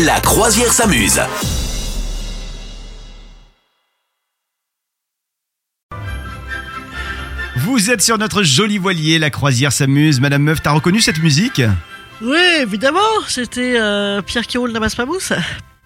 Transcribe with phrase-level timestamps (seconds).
[0.00, 1.20] La croisière s'amuse.
[7.56, 10.18] Vous êtes sur notre joli voilier, la croisière s'amuse.
[10.18, 11.60] Madame Meuf, t'as reconnu cette musique?
[12.22, 15.34] Oui, évidemment, c'était euh, Pierre qui roule n'amasse pas mousse.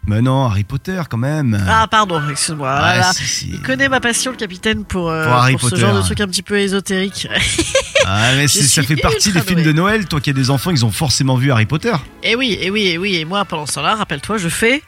[0.06, 1.60] Mais non, Harry Potter quand même.
[1.68, 2.70] Ah, pardon, excuse-moi.
[2.70, 3.12] Ah, Voilà.
[3.12, 3.50] si, si.
[3.52, 5.76] Il connaît ma passion, le capitaine, pour, euh, Pour Harry ce Potter.
[5.80, 7.28] genre de truc un petit peu ésotérique.
[8.04, 10.06] Ah, mais ça fait partie des films de Noël.
[10.06, 11.92] Toi qui as des enfants, ils ont forcément vu Harry Potter.
[12.22, 14.82] et oui, et oui, et oui, et moi, pendant ce temps-là, rappelle-toi, je fais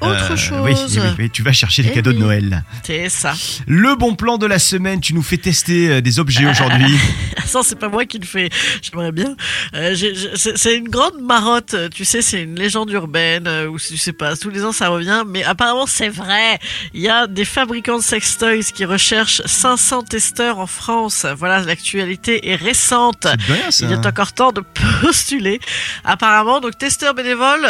[0.00, 0.60] autre Euh, chose.
[0.62, 2.18] Oui, oui, oui, tu vas chercher les Eh cadeaux de.
[2.18, 2.64] Noël.
[2.82, 3.34] C'est ça.
[3.66, 6.96] Le bon plan de la semaine, tu nous fais tester euh, des objets aujourd'hui.
[7.46, 8.48] Ça, c'est pas moi qui le fais.
[8.82, 9.36] J'aimerais bien.
[9.74, 9.94] Euh,
[10.34, 11.76] c'est une grande marotte.
[11.94, 14.34] Tu sais, c'est une légende urbaine ou je sais pas.
[14.36, 15.22] Tous les ans, ça revient.
[15.26, 16.58] Mais apparemment, c'est vrai.
[16.94, 21.26] Il y a des fabricants de sextoys qui recherchent 500 testeurs en France.
[21.36, 23.26] Voilà, l'actualité est récente.
[23.28, 23.86] C'est bien ça.
[23.86, 24.62] Il est encore temps de
[25.02, 25.60] postuler.
[26.04, 27.66] Apparemment, donc testeurs bénévoles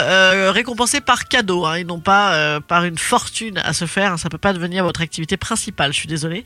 [0.52, 4.18] récompensés par cadeau, hein, et non pas euh, par une fortune à se faire.
[4.18, 5.92] Ça peut pas devenir votre activité principale.
[5.92, 6.44] Je suis désolé,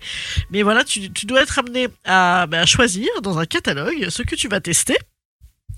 [0.51, 4.49] mais voilà, tu, dois être amené bah, à choisir dans un catalogue ce que tu
[4.49, 4.97] vas tester.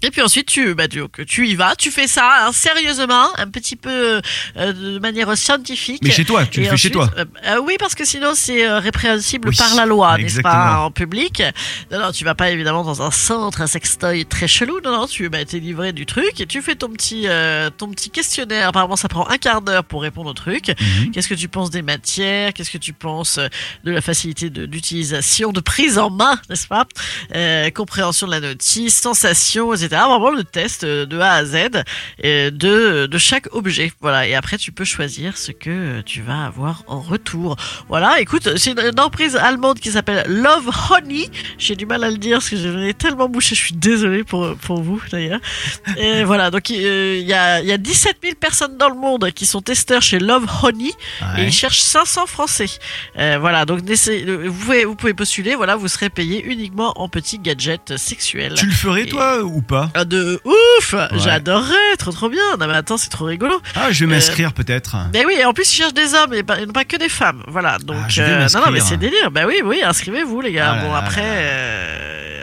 [0.02, 3.48] Et puis ensuite, tu, bah, tu, tu y vas, tu fais ça hein, sérieusement, un
[3.48, 4.20] petit peu
[4.56, 6.00] euh, de manière scientifique.
[6.02, 7.10] Mais chez toi, tu le fais chez toi.
[7.18, 10.80] euh, euh, oui, parce que sinon c'est euh, répréhensible Oui, par la loi, n'est-ce pas,
[10.80, 11.42] en public.
[11.90, 14.80] Non, non, tu vas pas évidemment dans un centre, un sextoy très chelou.
[14.82, 17.88] Non, non, tu bah, t'es livré du truc et tu fais ton petit, euh, ton
[17.90, 18.68] petit questionnaire.
[18.68, 20.68] Apparemment, ça prend un quart d'heure pour répondre au truc.
[20.68, 21.10] Mhm.
[21.12, 22.52] Qu'est-ce que tu penses des matières?
[22.54, 23.38] Qu'est-ce que tu penses
[23.84, 26.86] de la facilité de- d'utilisation, de, prise en main, n'est-ce pas?
[27.34, 29.88] Euh, Compréhension de la notice, sensation, etc.
[29.98, 31.56] Vraiment le test euh, de A à Z
[32.24, 33.92] euh, de, de chaque objet.
[34.00, 34.26] Voilà.
[34.26, 37.56] Et après, tu peux choisir ce que euh, tu vas avoir en retour.
[37.88, 38.20] Voilà.
[38.20, 41.28] Écoute, c'est une, une entreprise allemande qui s'appelle Love Honey.
[41.58, 43.54] J'ai du mal à le dire parce que je l'ai tellement bouché.
[43.54, 45.40] Je suis désolé pour, pour vous d'ailleurs.
[45.96, 46.50] Et voilà.
[46.50, 49.60] Donc, euh, il y, a, y a 17 000 personnes dans le monde qui sont
[49.60, 50.92] testeurs chez Love Honey.
[51.38, 52.66] Et ils cherchent 500 Français.
[53.18, 55.54] Euh, voilà, donc vous pouvez, vous pouvez postuler.
[55.54, 58.54] Voilà, vous serez payé uniquement en petits gadgets sexuels.
[58.54, 62.42] Tu le ferais toi ou pas Ah, de ouf J'adorerais, trop trop bien.
[62.58, 63.60] Non mais attends, c'est trop rigolo.
[63.76, 64.96] Ah, je vais Euh, m'inscrire peut-être.
[65.12, 66.96] Mais oui, et en plus ils cherchent des hommes et pas, et non pas que
[66.96, 67.42] des femmes.
[67.48, 69.30] Voilà, donc Ah, je vais euh, non non mais c'est délire.
[69.30, 70.76] Bah oui oui, inscrivez-vous les gars.
[70.78, 71.26] Ah bon là après là.
[71.28, 71.99] euh,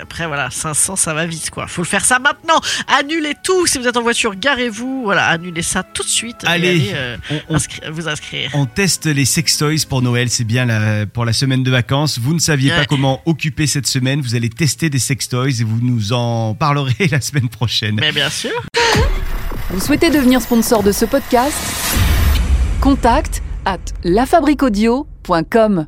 [0.10, 1.68] après voilà, 500 ça va vite quoi.
[1.68, 2.60] Faut le faire ça maintenant.
[2.88, 5.02] Annulez tout si vous êtes en voiture, garez-vous.
[5.04, 6.38] Voilà, annulez ça tout de suite.
[6.46, 7.18] et Allez, euh,
[7.50, 8.50] On, inscri- vous inscrire.
[8.54, 12.20] on teste les sextoys pour Noël, c'est bien la- pour la semaine de vacances.
[12.20, 15.80] Vous ne saviez pas comment occuper cette semaine, vous allez tester des sextoys et vous
[15.82, 17.98] nous en parlerez la semaine prochaine.
[18.00, 18.52] Mais bien sûr.
[19.72, 21.54] Vous souhaitez devenir sponsor de ce podcast?
[22.80, 25.86] Contact à lafabriquaudio.com.